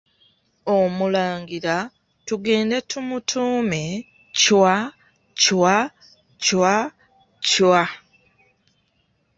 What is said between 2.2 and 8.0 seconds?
tugende tumutuume Chwa, Chwa, Chwa, Chwa!